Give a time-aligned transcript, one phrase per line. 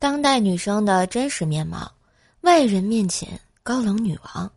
[0.00, 1.90] 当代女生的真实面貌：
[2.42, 3.28] 外人面前
[3.64, 4.48] 高冷女王，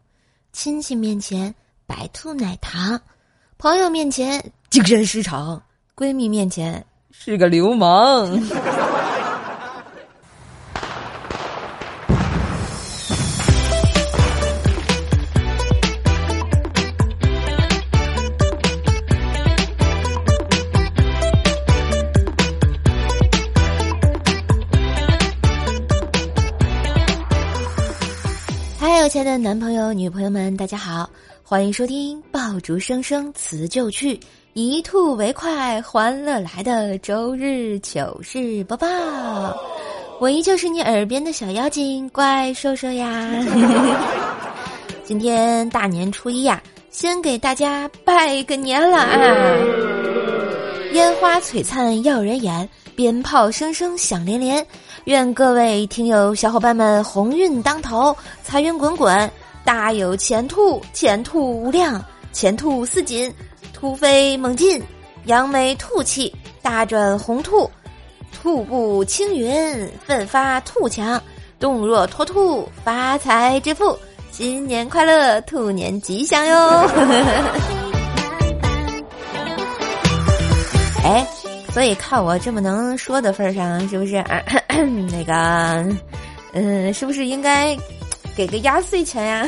[0.53, 1.53] 亲戚面前
[1.87, 3.01] 白兔奶糖，
[3.57, 5.59] 朋友面前精神失常，
[5.95, 8.39] 闺蜜面前是个流氓。
[29.37, 31.09] 男朋友、女朋友们，大家好，
[31.41, 34.19] 欢迎收听《爆竹声声辞旧去，
[34.53, 38.87] 一吐为快欢乐来》的周日糗事播报。
[40.19, 43.31] 我依旧是你耳边的小妖精怪兽兽呀。
[45.03, 49.17] 今天大年初一呀，先给大家拜个年了啊！
[50.93, 54.65] 烟花璀璨耀人眼，鞭炮声声响连连。
[55.05, 59.31] 愿各位听友小伙伴们鸿运当头，财源滚滚，
[59.65, 61.99] 大有前途，前途无量，
[62.31, 63.33] 前途似锦，
[63.73, 64.79] 突飞猛进，
[65.25, 66.31] 扬眉吐气，
[66.61, 67.67] 大转宏兔，
[68.31, 71.19] 兔步青云，奋发兔强，
[71.59, 73.97] 动若脱兔，发财致富，
[74.31, 76.57] 新年快乐，兔年吉祥哟！
[81.03, 81.40] 哎。
[81.73, 84.43] 所以看我这么能说的份上，是不是啊
[85.09, 85.95] 那个，
[86.53, 87.77] 嗯，是不是应该
[88.35, 89.47] 给个压岁钱呀？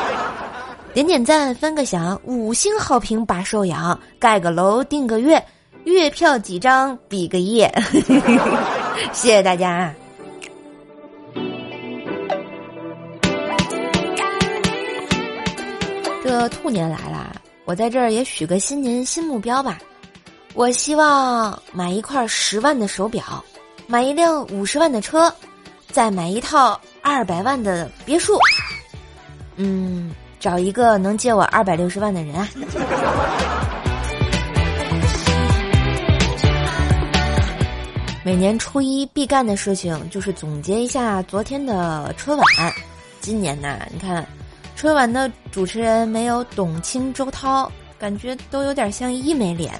[0.92, 5.42] 点点赞，分个享，五星好评把手养，盖个楼订个月，
[5.84, 7.72] 月票几张比个耶！
[9.12, 9.94] 谢谢大家。
[16.24, 19.78] 这兔年来了，我在这儿也许个新年新目标吧。
[20.56, 23.44] 我希望买一块十万的手表，
[23.86, 25.30] 买一辆五十万的车，
[25.88, 28.38] 再买一套二百万的别墅。
[29.56, 32.48] 嗯，找一个能借我二百六十万的人啊！
[38.24, 42.46] 每年初一必干的事情就是总结一下昨天的春晚。
[43.20, 44.26] 今年呢，你看，
[44.74, 47.70] 春晚的主持人没有董卿、周涛。
[47.98, 49.72] 感觉都有点像医美脸，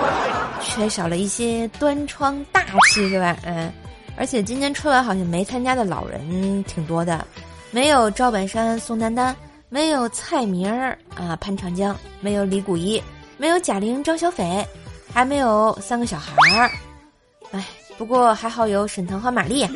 [0.62, 3.36] 缺少了一些端庄大气，是吧？
[3.44, 3.72] 嗯，
[4.16, 7.26] 而且今年春晚好像没参加的老人挺多的，
[7.70, 9.34] 没有赵本山、宋丹丹，
[9.68, 13.02] 没有蔡明儿啊、潘长江，没有李谷一，
[13.36, 14.66] 没有贾玲、张小斐，
[15.12, 16.70] 还没有三个小孩儿。
[17.52, 17.64] 哎，
[17.96, 19.66] 不过还好有沈腾和马丽。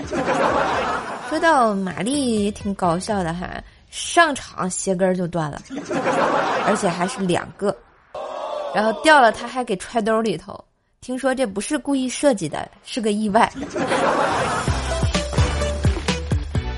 [1.29, 3.49] 说到马丽也挺搞笑的哈。
[3.91, 5.61] 上场鞋跟就断了，
[6.65, 7.77] 而且还是两个，
[8.73, 10.65] 然后掉了他还给揣兜里头。
[11.01, 13.51] 听说这不是故意设计的，是个意外。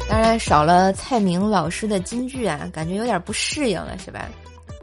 [0.09, 4.29] 当然少了蔡明老师的金句啊，感觉有点不适应了，是吧？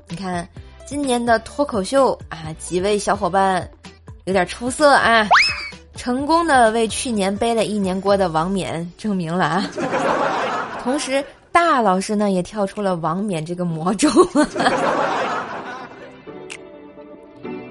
[0.07, 0.47] 你看
[0.85, 3.67] 今年的脱口秀啊，几位小伙伴
[4.25, 5.27] 有点出色啊，
[5.95, 9.69] 成功的为去年背了一年锅的王冕证明了啊，
[10.83, 11.25] 同时。
[11.51, 14.09] 大老师呢也跳出了王冕这个魔咒。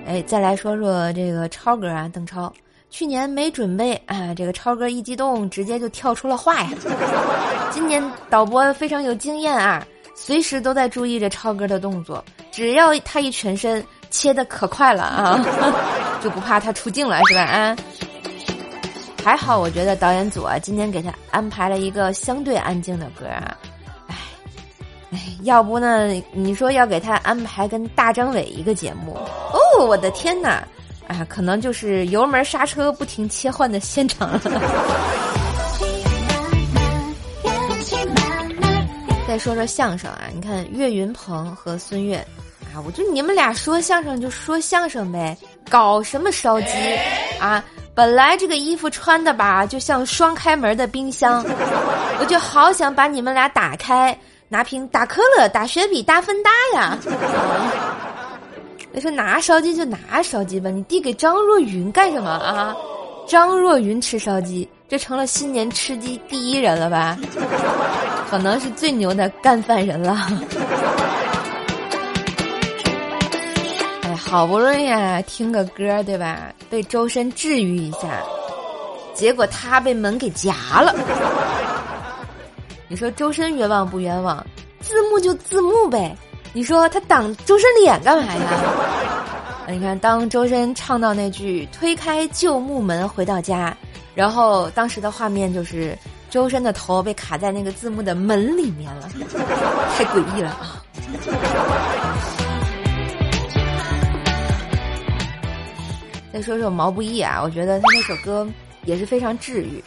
[0.06, 2.50] 哎，再来说说这个超哥啊，邓超，
[2.88, 6.70] 去年没准备啊，这个超哥一激动直接就跳出了话呀。
[7.70, 15.38] 今年导播非常有经验啊，随时都在注意着超哥的动作，只要他一全身切的可快了啊，
[16.24, 17.42] 就不怕他出镜了是吧？
[17.42, 17.76] 啊。
[19.22, 23.54] 还好，我觉得导演组啊，今天给他安排了一个相对安静的歌啊，
[25.48, 26.08] 要不呢？
[26.32, 29.16] 你说要给他安排跟大张伟一个节目
[29.52, 30.62] 哦，我的天哪，
[31.08, 34.40] 啊，可能就是油门刹车不停切换的现场了。
[39.26, 42.18] 再说说相声啊，你看岳云鹏和孙越，
[42.74, 45.34] 啊，我就你们俩说相声就说相声呗，
[45.70, 46.68] 搞什么烧鸡
[47.40, 47.64] 啊？
[47.94, 51.42] 本来这个衣服穿的吧，就像双开门的冰箱，
[52.20, 54.16] 我就好想把你们俩打开，
[54.48, 56.98] 拿瓶打可乐、打雪碧、大芬达呀。
[58.90, 62.74] 你说拿烧鸡就拿烧鸡吧，你递给张若昀干什么啊？
[63.26, 67.18] 张若昀吃烧鸡，这成了新年吃鸡第一人了吧？
[68.30, 70.16] 可能是最牛的干饭人了。
[74.04, 76.50] 哎好不容易啊，听个歌对吧？
[76.70, 78.22] 被周深治愈一下，
[79.12, 80.94] 结果他被门给夹了。
[82.88, 84.44] 你说周深冤枉不冤枉？
[84.80, 86.16] 字幕就字幕呗。
[86.54, 89.66] 你说他挡周深脸干嘛呀？
[89.68, 93.76] 你看，当周深唱到那句“推开旧木门回到家”，
[94.14, 95.96] 然后当时的画面就是
[96.30, 99.10] 周深的头被卡在那个字幕的门里面了，
[99.94, 100.82] 太诡异了啊！
[106.32, 108.46] 再说说毛不易啊，我觉得他那首歌
[108.88, 109.84] 也是非常治愈，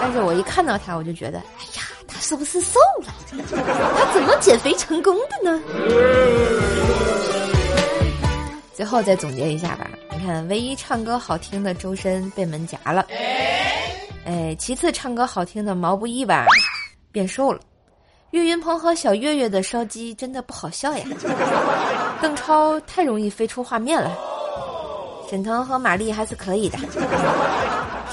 [0.00, 3.14] 但是我一看到他，我就觉得，哎呀，他是不是瘦了？
[3.30, 5.62] 他怎么减肥成功的呢？
[8.74, 13.06] 最后再总结一下吧，你看，唯一唱歌好听的周深被门夹了，
[14.24, 16.44] 哎，其次唱歌好听的毛不易吧，
[17.12, 17.60] 变瘦了，
[18.32, 21.04] 岳云鹏和小岳岳的烧鸡真的不好笑呀，
[22.20, 24.10] 邓超太容易飞出画面了。
[25.28, 26.78] 沈腾和马丽还是可以的，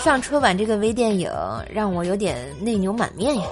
[0.04, 1.32] 上春晚这个微电影
[1.70, 3.44] 让我有点内牛满面呀。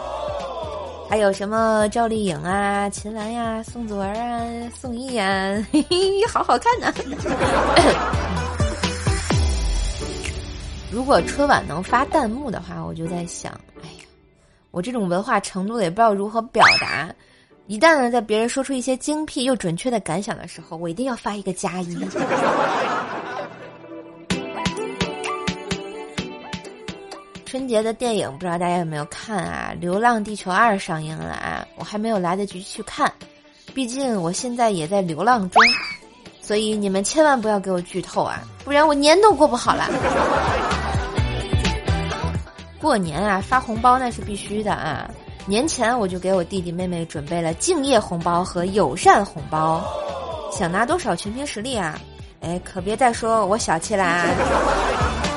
[1.09, 4.43] 还有什么赵丽颖啊、秦岚呀、宋祖儿啊、
[4.77, 5.95] 宋轶呀，嘿嘿，
[6.27, 6.93] 好好看呢。
[10.91, 14.03] 如果春晚能发弹幕的话，我就在想，哎呀，
[14.71, 17.09] 我这种文化程度也不知道如何表达。
[17.67, 21.97] 一旦呢，在别人说出一些精辟又准确的感想的时候，我一定要发一个加一。
[27.51, 29.73] 春节的电影不知道大家有没有看啊？
[29.81, 33.11] 《流浪地球二》上映了啊，我还没有来得及去看，
[33.73, 35.61] 毕竟我现在也在流浪中，
[36.41, 39.89] 所以你们千万不要给我剧透啊，不然我年都过不好了。
[42.79, 45.11] 过年啊，发红包那是必须的啊！
[45.45, 49.83] 年前我就给我弟弟妹妹准备了敬业红包和友善红包，
[50.53, 51.99] 想拿多少全凭实力啊！
[52.39, 54.05] 哎，可别再说我小气啦。
[54.05, 55.30] 啊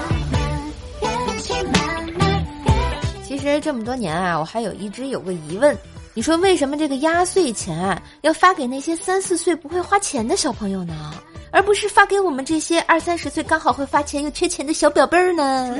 [3.45, 5.77] 其实这么多年啊，我还有一直有个疑问，
[6.15, 11.13] 你说为什么这个压岁钱啊要发给那些三四岁不会花钱的小朋友呢，
[11.53, 15.79] 而不是发给我们这些二三十岁刚好会发钱又缺钱的小表辈儿呢？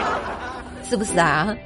[0.86, 1.56] 是不是啊？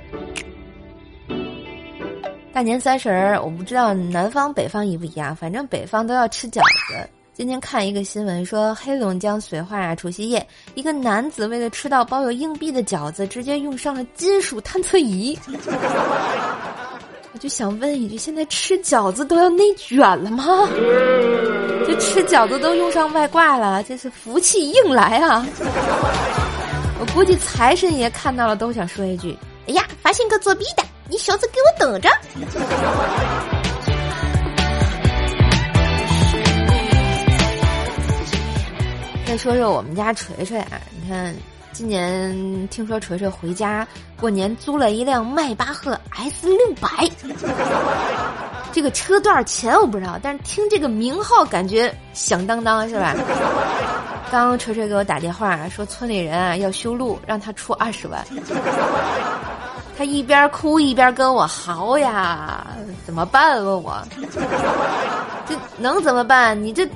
[2.53, 7.11] 大年三十儿，我不知道南方北方一不一样，反正北方都要吃饺子。
[7.39, 10.45] 今天看一个新闻说，黑龙江绥化啊，除夕夜，
[10.75, 15.39] 一个男子为了吃到包有硬币的饺子，直接用上了金属探测仪。
[17.33, 20.45] 我就想问一句，现在吃饺子都要内卷了吗？
[21.87, 25.47] 这吃饺子都用上外挂了，这是福气硬来啊！
[26.99, 29.39] 我估计财神爷看到了都想说一句
[29.69, 32.11] ：“哎呀，发现个作弊的，你小子给我等着！”
[39.29, 41.35] 再说说我们家锤锤啊，你看，
[41.71, 43.87] 今年听说锤锤回家
[44.19, 46.89] 过年租了一辆迈巴赫 S 六百，
[48.73, 53.15] 这个车多少钱我不知道，但是听这个名号感觉响当当是吧？
[54.33, 58.25] 刚锤锤给我打电话说村里人啊要修路，让他出二十万，
[59.95, 62.67] 他一边哭一边跟我嚎呀，
[63.05, 63.63] 怎么办？
[63.63, 64.03] 问我，
[65.47, 66.59] 这能怎么办？
[66.65, 66.89] 你这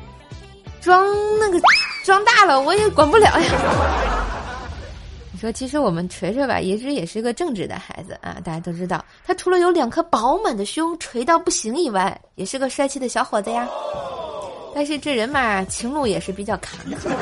[0.80, 1.06] 装
[1.38, 1.60] 那个。
[2.04, 3.50] 装大了我也管不了呀。
[5.32, 8.36] 你说，其实我们锤锤吧，一直也是个正直的孩子啊。
[8.44, 13.68] 大家都知道，他除了有两颗饱满的胸，锤到不行以外，也是个帅气的小伙子呀。
[14.74, 17.10] 但是这人嘛，情路也是比较坎坷。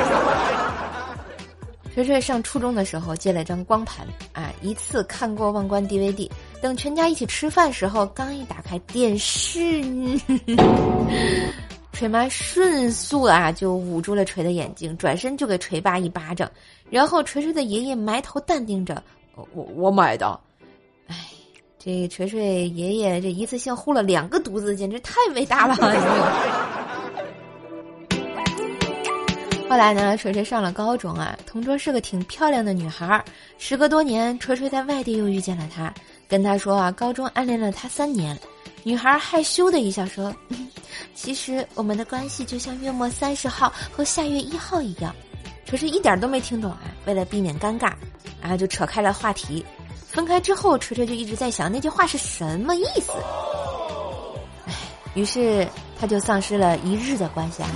[1.93, 6.31] 锤锤上初中的时候借了张光盘啊，一次看过忘关 DVD。
[6.61, 9.82] 等全家一起吃饭时候，刚一打开电视。
[12.00, 16.50] 锤妈迅速啊就捂住了锤的眼睛，转身就给锤爸一巴掌，
[16.88, 19.02] 然后锤锤的爷爷埋头淡定着，
[19.34, 20.40] 我我我买的，
[21.08, 21.14] 哎，
[21.78, 25.74] 这锤锤爷爷这一次性护了两个犊子，简直太伟大了！
[29.69, 33.22] 后来呢，锤锤上了高中啊，同桌是个挺漂亮的女孩儿，
[33.58, 35.92] 时隔多年，锤锤在外地又遇见了她，
[36.26, 38.34] 跟她说啊，高中暗恋了她三年。
[38.82, 40.34] 女孩害羞的一笑说
[41.14, 45.14] ：“其实我们的关系就像月末三十号和下月一号一样。”
[45.66, 46.80] 锤锤一点都没听懂啊！
[47.04, 47.92] 为了避免尴尬，
[48.42, 49.64] 然后，就扯开了话题。
[50.08, 53.12] 分开之后，锤锤就一直在想那句话是什么意思。
[54.66, 54.74] 唉，
[55.14, 55.64] 于是
[55.96, 57.70] 他就丧失了一日的关系啊。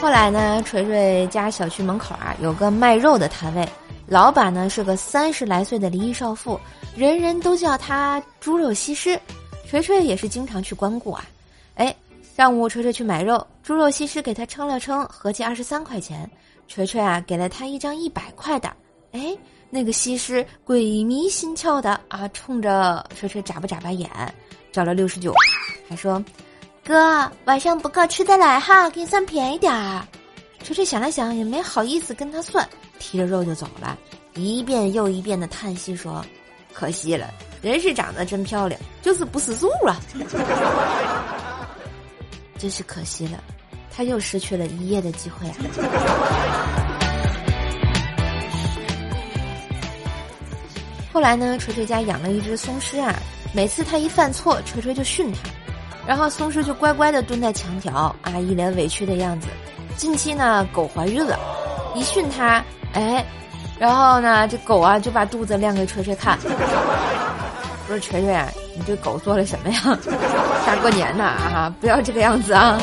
[0.00, 3.68] 后来呢，锤锤家小区门口啊有个卖肉的摊位。
[4.06, 6.58] 老板呢是个三十来岁的离异少妇，
[6.96, 9.18] 人人都叫她猪肉西施。
[9.68, 11.24] 锤锤也是经常去光顾啊。
[11.76, 11.94] 哎，
[12.36, 16.30] 上午锤锤去买肉，猪肉西施给他称了称，合计二十三块钱。
[16.68, 18.70] 锤锤啊给了他一张一百块的，
[19.12, 19.36] 哎，
[19.70, 24.10] 那个西施鬼迷心窍的啊，冲着锤锤眨巴眨巴眼，
[24.70, 25.34] 找了六十九，
[25.88, 26.22] 还说
[26.84, 30.06] ：“哥，晚上不够吃得来哈，给你算便宜点儿。”
[30.64, 32.66] 锤锤想了想，也没好意思跟他算，
[32.98, 33.98] 提着肉就走了，
[34.34, 36.24] 一遍又一遍的叹息说
[36.72, 40.00] ：“可惜了，人是长得真漂亮，就是不识数啊，
[42.58, 43.42] 真是可惜了，
[43.90, 45.56] 他又失去了一夜的机会啊。”
[51.12, 53.14] 后来呢，锤锤家养了一只松狮啊，
[53.52, 55.40] 每次他一犯错，锤锤就训他，
[56.06, 59.48] 然后松狮就乖乖的蹲在墙角啊，一脸委屈的样子。
[59.96, 61.38] 近期呢，狗怀孕了，
[61.94, 63.24] 一训它，哎，
[63.78, 66.38] 然后呢，这狗啊就把肚子亮给锤锤看。
[67.86, 68.44] 不是锤锤，
[68.76, 69.80] 你对狗做了什么呀？
[70.66, 72.80] 大过年的啊，不要这个样子啊！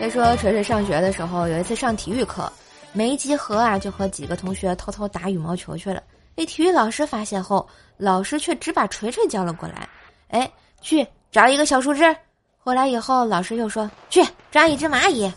[0.00, 2.50] 再说锤锤上学的时候，有一次上体育课，
[2.92, 6.02] 没集合啊，就和几个同学偷偷打羽毛球去了。
[6.34, 9.88] 被体育老师发现后，老师却只把锤锤叫了过来，
[10.28, 11.06] 哎，去。
[11.30, 12.16] 找一个小树枝，
[12.58, 15.30] 回来以后，老师又说去抓一只蚂蚁，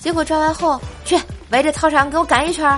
[0.00, 1.18] 结果抓完后去
[1.50, 2.64] 围着操场给我赶一圈。
[2.70, 2.76] 哎，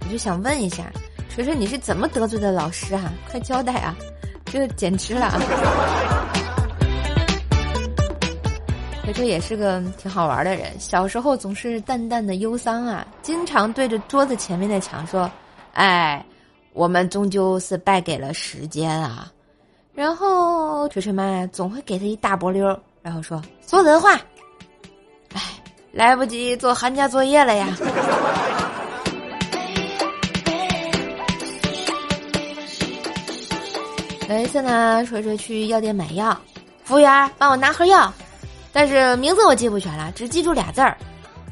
[0.00, 0.84] 我就想问一下，
[1.28, 3.12] 锤锤你是怎么得罪的老师啊？
[3.28, 3.96] 快交代啊！
[4.44, 5.32] 这简直了！
[9.02, 15.28] 锤锤也是个挺好玩的人，小时候总是淡淡的忧伤啊，经常对着桌子前面的墙说
[15.74, 16.24] ：“哎，
[16.72, 19.32] 我们终究是败给了时间啊。”
[19.98, 22.64] 然后锤锤妈总会给他一大波溜，
[23.02, 24.12] 然后说说人话。
[25.34, 25.42] 哎，
[25.90, 27.76] 来不及做寒假作业了呀。
[34.28, 36.38] 有一次呢，锤锤去药店买药，
[36.84, 38.12] 服务员帮我拿盒药，
[38.72, 40.96] 但是名字我记不全了，只记住俩字儿。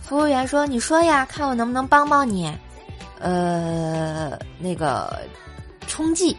[0.00, 2.56] 服务员说：“你说呀，看我能不能帮帮你。”
[3.18, 5.18] 呃，那个
[5.88, 6.36] 冲剂。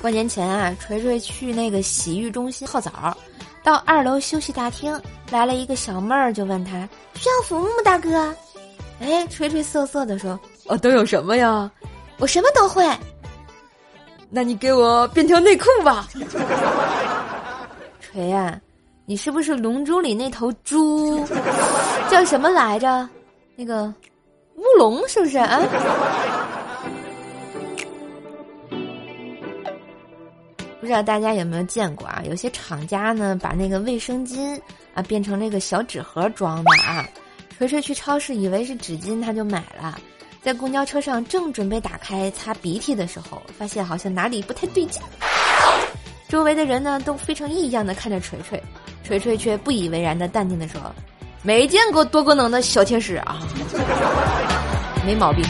[0.00, 3.16] 过年前啊，锤锤去那个洗浴中心泡澡，
[3.62, 6.72] 到二楼休息大厅来了一个小妹儿，就问他
[7.14, 8.34] 需要服务吗，大哥？
[9.00, 11.70] 哎，锤锤瑟瑟的说：“哦，都有什么呀？
[12.18, 12.86] 我什么都会。
[14.28, 16.06] 那你给我变条内裤吧。
[17.98, 18.60] 锤呀，
[19.06, 21.26] 你是不是《龙珠》里那头猪？
[22.10, 23.08] 叫什么来着？
[23.56, 23.92] 那个
[24.56, 25.60] 乌龙是不是啊？
[30.84, 32.22] 不知道大家有没有见过啊？
[32.28, 34.60] 有些厂家呢，把那个卫生巾
[34.92, 37.08] 啊变成那个小纸盒装的啊。
[37.56, 39.98] 锤锤去超市以为是纸巾，他就买了。
[40.42, 45.00] 在公交车上正准备打开擦鼻涕的时候，发现好像哪里不太对劲。
[46.28, 48.62] 周围的人呢都非常异样的看着锤锤，
[49.02, 50.78] 锤锤却不以为然的淡定的说
[51.42, 53.40] ：“没见过多功能的小天使啊，
[55.06, 55.42] 没毛病。”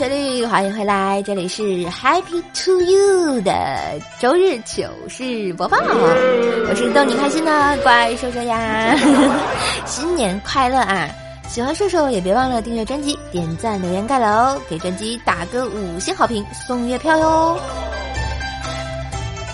[0.00, 8.96] 旋律，欢迎回来，这里是 Happy to You 的周日糗事播报，我是逗你开心的怪兽兽呀，
[9.84, 11.06] 新年快乐啊！
[11.50, 17.60] 喜欢兽兽也别忘了订阅专辑、点赞、留言、盖楼，给专辑打个五星好评，送月票哟。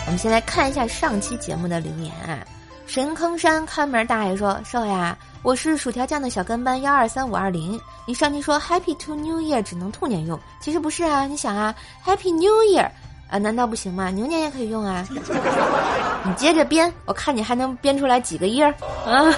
[0.07, 2.39] 我们先来看一下上期节目的留言啊。
[2.87, 7.79] 神坑山看门大爷说：“少呀，我是薯条酱的小跟班幺二三五二零。
[8.07, 11.27] 你上期说 Happy to New Year 只能兔年用，其实不是啊。
[11.27, 11.75] 你想啊
[12.05, 12.89] ，Happy New Year
[13.29, 14.11] 啊，难道不行吗？
[14.11, 15.07] 牛年也可以用啊。
[16.25, 18.73] 你接着编，我看你还能编出来几个音儿
[19.05, 19.35] 啊！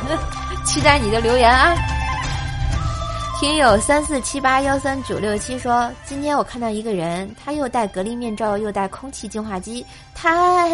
[0.64, 1.76] 期待你的留言啊。”
[3.38, 10.66] 听友三四七八幺三九六七说：“今天我看到一个人，他又戴隔离面罩，又戴空气净化机，太……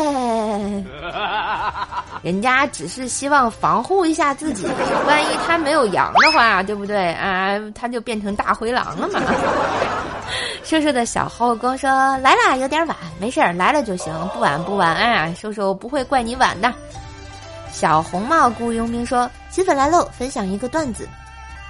[2.22, 4.64] 人家只是希望防护一下自己，
[5.08, 7.58] 万一他没有阳的话，对不对啊？
[7.74, 9.20] 他就变成大灰狼了嘛。
[10.62, 11.90] ”瘦瘦的小后宫说
[12.22, 16.72] ：“来啦，有点晚，没事儿，来了就行，不晚不晚啊，瘦瘦不会怪你晚的。”
[17.72, 21.08] 小红帽雇佣兵说：“新粉来喽，分享一个段子。”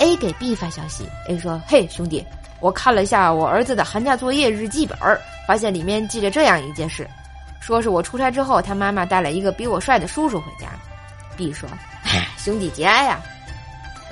[0.02, 2.26] A 给 B 发消息，A 说：“嘿，兄弟，
[2.58, 4.98] 我看了一下我儿子的寒假作业日记本，
[5.46, 7.08] 发现里面记着这样一件事，
[7.60, 10.66] 说是我出差之后，他妈妈带了一个比我帅的叔叔回家。
[11.36, 11.68] ”B 说
[12.36, 13.20] ：“兄弟节哀呀，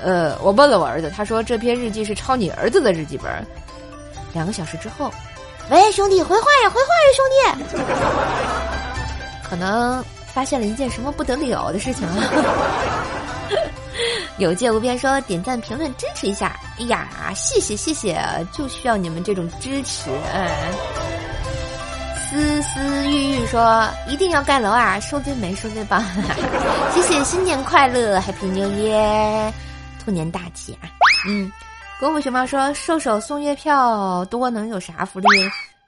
[0.00, 3.44] 呃，我问了我儿子，他说这篇日记是抄你儿子的日记本。”
[4.32, 5.12] 两个小时之后，
[5.70, 7.82] 喂，兄弟，回话呀，回话呀，兄弟，
[9.42, 10.00] 可能
[10.32, 12.14] 发现了一件什么不得了的事情啊！
[14.40, 18.18] 有界无边说点赞评论支持一下，哎呀，谢谢谢谢，
[18.52, 20.10] 就需要你们这种支持。
[22.30, 26.02] 思思玉玉说一定要盖楼啊，收最美，收最棒，
[26.94, 29.52] 谢谢新年快乐，Happy New Year，
[30.02, 30.88] 兔年大吉啊！
[31.28, 31.52] 嗯，
[31.98, 35.28] 功夫熊猫说瘦瘦送月票多能有啥福利？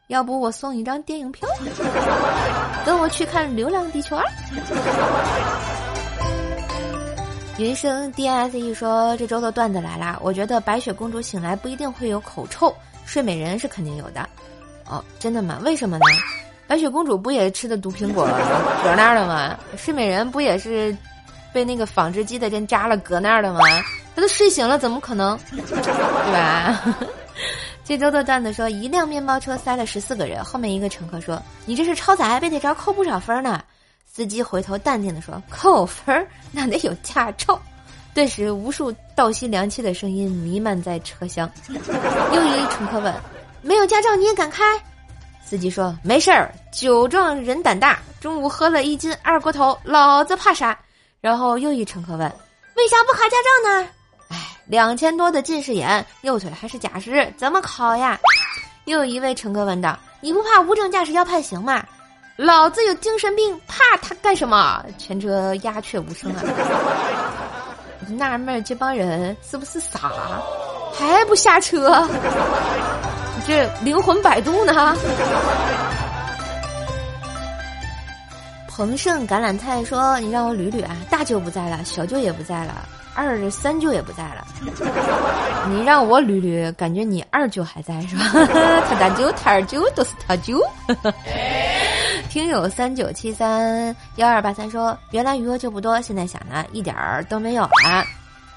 [0.08, 1.48] 要不我送一张电影票，
[2.84, 4.24] 跟我去看《流浪地球二》。
[7.62, 12.74] 云生 D S E 说：“这周的段子来啦，我觉得白雪公主醒来不一定会有口臭，
[13.06, 14.28] 睡美人是肯定有的。
[14.88, 15.60] 哦，真的吗？
[15.62, 16.04] 为什么呢？
[16.66, 18.26] 白雪公主不也吃的毒苹果
[18.82, 19.56] 搁那儿了吗？
[19.76, 20.96] 睡美人不也是
[21.52, 23.60] 被那个纺织机的针扎了搁那儿了吗？
[24.16, 25.38] 她都睡醒了，怎么可能？
[25.54, 26.82] 对吧？”
[27.84, 33.62] 这周的段子说，一辆面包车塞了十四个人，后面一个乘客说：“你这是超载，被这招扣不少分呢。”
[34.14, 37.58] 司机回头淡定的说：“扣分那得有驾照。”
[38.12, 41.50] 顿时，无数倒吸凉气的声音弥漫在车厢。
[41.66, 43.14] 又一乘客问
[43.62, 44.62] ：“没有驾照你也敢开？”
[45.42, 50.78] 司机说：“没事儿，酒壮人胆大，中午喝了一斤二锅头，老子怕啥？”
[51.22, 52.30] 然后又一乘客问
[52.76, 53.88] ：“为啥不考驾照呢？”
[54.28, 58.20] 哎两千多的近视眼，右腿还是假肢，怎么考呀？
[58.84, 61.82] 又一位乘客问道：“你不怕无证驾驶要判刑吗？”
[62.36, 64.84] 老子有精神病，怕他干什么？
[64.98, 66.42] 全车鸦雀无声啊！
[68.08, 70.10] 纳闷这帮人是不是傻？
[70.94, 72.08] 还不下车？
[73.46, 74.96] 这灵魂摆渡呢？
[78.68, 84.46] 彭盛橄榄菜说：“你让我捋捋啊，大舅不在了，小舅也不在了。”二三舅也不在了，
[85.68, 88.24] 你让我捋捋，感觉你二舅还在是吧？
[88.88, 90.58] 他大舅、他二舅都是他舅。
[92.32, 98.02] 听友三九七三幺二八三说，原来余额就不多，现在想呢，一点儿都没有了。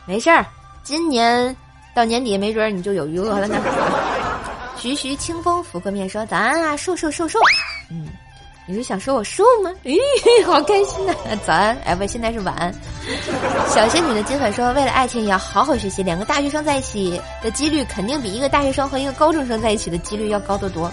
[0.05, 0.45] 没事儿，
[0.81, 1.53] 今年
[1.93, 3.57] 到年底没准儿你就有余额了呢。
[4.77, 7.37] 徐徐清风拂过面说：“早安啊，瘦瘦瘦瘦。”
[7.91, 8.07] 嗯。
[8.67, 9.71] 你是想说我瘦吗？
[9.83, 9.95] 咦，
[10.43, 11.13] 好开心呐！
[11.45, 12.73] 早安，哎不，现在是晚安。
[13.69, 20.91] 小仙女的金粉说：“为了爱情也要好好学习，两个大学生在一起的几率肯定比一个大学生和一个高中生在一起的几率要高得多。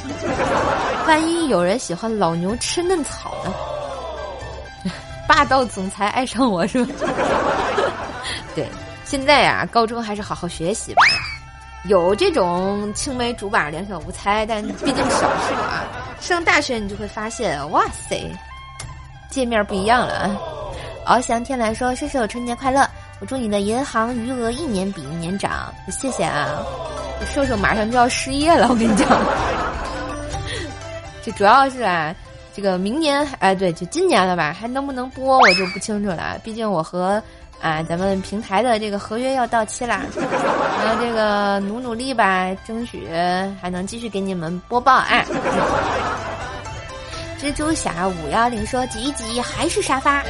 [1.06, 3.52] 万一有人喜欢老牛吃嫩草呢？
[5.26, 6.94] 霸道总裁爱上我是吧？
[8.54, 8.68] 对，
[9.06, 11.02] 现在呀，高中还是好好学习吧。”
[11.88, 15.82] 有这种青梅竹马、两小无猜，但毕竟少数啊。
[16.20, 18.30] 上大学你就会发现，哇塞，
[19.28, 20.30] 界面不一样了
[21.04, 21.16] 啊！
[21.16, 22.88] 翱翔天来说：“射手春节快乐！
[23.18, 26.62] 我祝你的银行余额一年比一年涨。”谢谢啊！
[27.26, 29.08] 瘦瘦马上就要失业了，我跟你讲。
[31.24, 32.14] 这主要是啊，
[32.54, 34.56] 这个明年哎，对，就今年了吧？
[34.56, 36.38] 还能不能播我就不清楚了。
[36.44, 37.20] 毕竟我和。
[37.62, 40.02] 啊，咱们平台的这个合约要到期啦，
[40.84, 43.08] 然后这个努努力吧，争取
[43.60, 45.24] 还能继续给你们播报啊。
[47.40, 50.24] 蜘蛛侠五幺零说挤一挤还是沙发，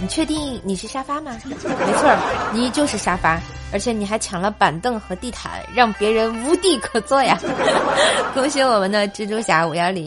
[0.00, 1.36] 你确定你是沙发吗？
[1.44, 2.16] 没错，
[2.52, 3.40] 你就是沙发，
[3.72, 7.36] 而且你还抢了板凳和地毯，让别人无地可坐呀！
[8.32, 10.04] 恭喜我们的蜘蛛侠五幺零。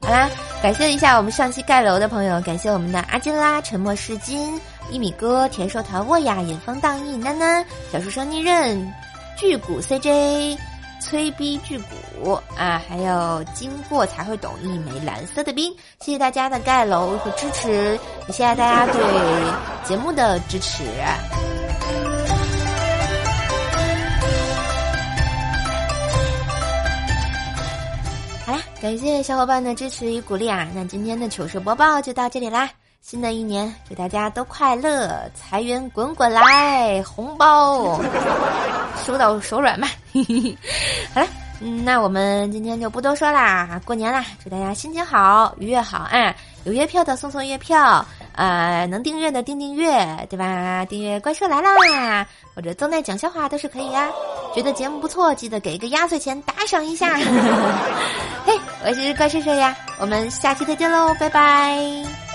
[0.00, 0.30] 好啦，
[0.62, 4.58] 感谢一下我们上期盖楼的朋友，感谢我们的阿金拉、沉默是金、
[4.90, 8.90] 一米哥、田寿团沃呀、引风荡意、囡囡、小书生逆刃、
[9.36, 10.56] 巨骨 CJ、
[11.00, 19.02] 催逼巨骨啊，还有经过才会懂一枚蓝色的冰，谢谢大家的盖楼和支持，也谢谢大家对
[19.84, 20.84] 节目的支持。
[28.80, 30.68] 感谢小伙伴的支持与鼓励啊！
[30.72, 32.70] 那今天的糗事播报就到这里啦。
[33.00, 38.00] 新的一年，祝大家都快乐，财源滚滚来，红包
[39.04, 39.88] 收到手软吧。
[41.12, 41.26] 好了，
[41.60, 43.80] 嗯，那我们今天就不多说啦。
[43.84, 46.32] 过年啦，祝大家心情好，愉悦好啊！
[46.62, 48.06] 有月票的送送月票。
[48.38, 49.90] 啊，能订阅的订订阅，
[50.30, 50.84] 对吧？
[50.84, 52.24] 订阅怪兽来啦，
[52.54, 54.08] 或者增奈讲笑话都是可以呀。
[54.54, 57.16] 觉得节目不错，记得给一个压岁钱打赏一下。
[58.46, 62.27] 嘿，我是怪兽兽呀，我们下期再见喽，拜拜。